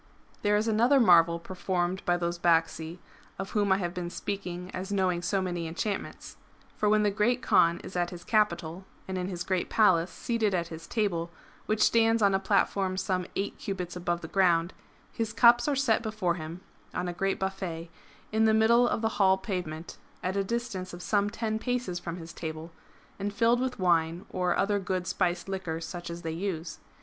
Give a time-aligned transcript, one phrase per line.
[0.41, 2.97] ''There is another marvel performed by those Bacsi,
[3.37, 6.37] of whom I have been speaking as knowing so many enchantments.
[6.73, 10.09] ^° For when the Great Kaan is at his capital and in his great Palace,
[10.09, 11.29] seated at his table,
[11.67, 14.73] which stands on a platform some eight cubits above the ground,
[15.11, 16.61] his cups are set before him
[16.95, 17.91] [on a great buffet]
[18.31, 21.27] in the middle of the hall pavement, at a distance 302 MARCO POLO Book I.
[21.27, 22.71] of some ten paces from his table,
[23.19, 26.79] and filled with wine, or other good spiced liquor such as they use.